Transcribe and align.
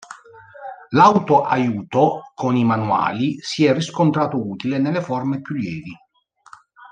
L’auto-aiuto 0.93 2.31
con 2.33 2.55
i 2.55 2.63
manuali, 2.63 3.39
si 3.39 3.65
è 3.65 3.71
riscontrato 3.71 4.35
utile 4.49 4.79
nelle 4.79 4.99
forme 5.03 5.41
più 5.41 5.53
lievi. 5.53 5.95